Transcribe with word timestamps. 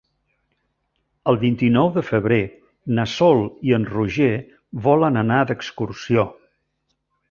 El 1.33 1.37
vint-i-nou 1.43 1.91
de 1.99 2.03
febrer 2.07 2.41
na 3.01 3.07
Sol 3.13 3.45
i 3.71 3.77
en 3.81 3.89
Roger 3.93 4.33
volen 4.89 5.25
anar 5.27 5.43
d'excursió. 5.53 6.31